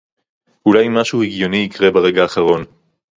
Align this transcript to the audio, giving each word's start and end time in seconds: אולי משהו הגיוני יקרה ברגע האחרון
אולי 0.65 0.87
משהו 0.89 1.23
הגיוני 1.23 1.57
יקרה 1.57 1.91
ברגע 1.91 2.21
האחרון 2.21 2.63